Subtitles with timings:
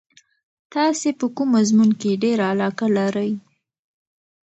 [0.73, 3.31] تاسې په کوم مضمون کې ډېره علاقه لرئ؟